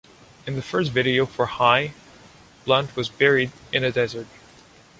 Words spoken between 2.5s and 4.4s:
Blunt was buried in a desert.